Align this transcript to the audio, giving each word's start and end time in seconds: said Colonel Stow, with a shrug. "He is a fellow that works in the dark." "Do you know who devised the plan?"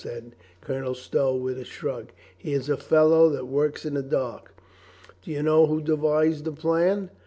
said 0.03 0.33
Colonel 0.61 0.95
Stow, 0.95 1.35
with 1.35 1.59
a 1.59 1.63
shrug. 1.63 2.07
"He 2.35 2.53
is 2.53 2.69
a 2.69 2.75
fellow 2.75 3.29
that 3.29 3.45
works 3.45 3.85
in 3.85 3.93
the 3.93 4.01
dark." 4.01 4.55
"Do 5.21 5.29
you 5.29 5.43
know 5.43 5.67
who 5.67 5.79
devised 5.79 6.43
the 6.45 6.51
plan?" 6.51 7.11